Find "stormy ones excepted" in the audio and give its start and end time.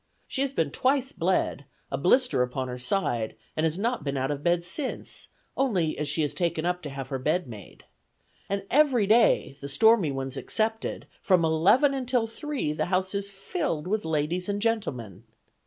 9.69-11.05